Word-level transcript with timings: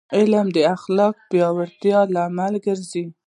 علم 0.17 0.47
د 0.55 0.57
اخلاقي 0.75 1.21
پیاوړتیا 1.29 1.99
لامل 2.13 2.53
ګرځي. 2.65 3.05